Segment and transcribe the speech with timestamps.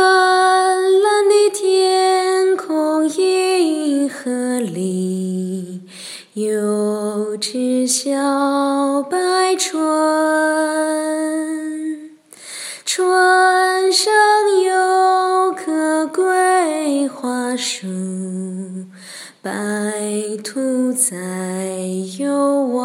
[0.00, 5.82] 蓝蓝的天空，银河里
[6.32, 9.78] 有只小白船，
[12.86, 14.10] 船上
[14.64, 17.86] 有棵桂花树，
[19.42, 19.52] 白
[20.42, 21.16] 兔在
[22.18, 22.80] 游玩。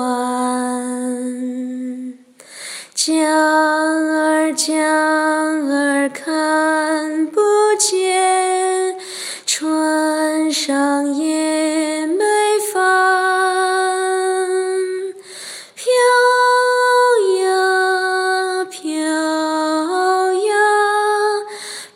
[2.94, 3.85] 桨
[4.56, 4.74] 江
[5.70, 7.42] 儿看不
[7.78, 8.96] 见，
[9.46, 12.24] 船上也没
[12.72, 12.82] 帆，
[15.76, 15.84] 飘
[17.42, 18.96] 呀飘
[20.34, 20.54] 呀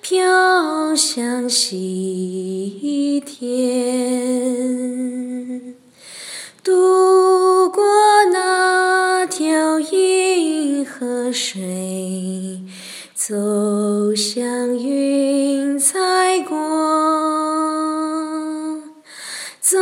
[0.01, 3.47] 飘向西天，
[6.61, 7.85] 渡过
[8.33, 9.79] 那条
[10.89, 12.61] 河水，
[13.13, 16.57] 走向云彩国，
[19.61, 19.77] 走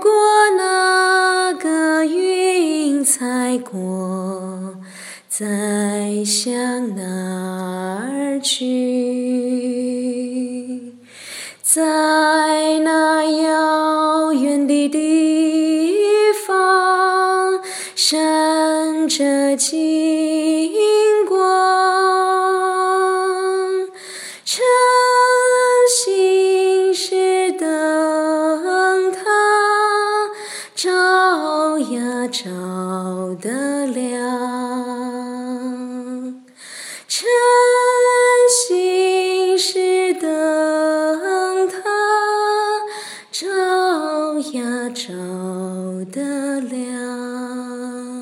[0.00, 0.10] 过
[0.56, 4.74] 那个云彩国，
[5.28, 7.02] 再向哪
[8.08, 8.64] 儿去？
[11.62, 15.94] 在那遥远的地
[16.46, 16.56] 方，
[17.98, 20.70] 闪着金
[21.26, 21.38] 光，
[24.44, 24.62] 晨
[26.04, 29.22] 星是灯塔
[30.74, 32.50] 照呀照
[33.40, 35.25] 的亮。
[45.06, 45.14] 照
[46.10, 48.15] 得亮